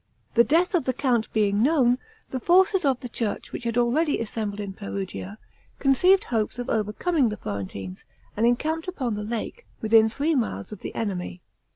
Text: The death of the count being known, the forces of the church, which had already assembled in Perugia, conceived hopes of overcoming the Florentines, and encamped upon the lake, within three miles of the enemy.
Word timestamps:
The 0.33 0.43
death 0.43 0.73
of 0.73 0.85
the 0.85 0.93
count 0.95 1.31
being 1.31 1.61
known, 1.61 1.99
the 2.31 2.39
forces 2.39 2.85
of 2.85 3.01
the 3.01 3.07
church, 3.07 3.51
which 3.51 3.65
had 3.65 3.77
already 3.77 4.19
assembled 4.19 4.59
in 4.59 4.73
Perugia, 4.73 5.37
conceived 5.77 6.23
hopes 6.23 6.57
of 6.57 6.71
overcoming 6.71 7.29
the 7.29 7.37
Florentines, 7.37 8.03
and 8.35 8.47
encamped 8.47 8.87
upon 8.87 9.13
the 9.13 9.21
lake, 9.23 9.67
within 9.79 10.09
three 10.09 10.33
miles 10.33 10.71
of 10.71 10.79
the 10.79 10.95
enemy. 10.95 11.43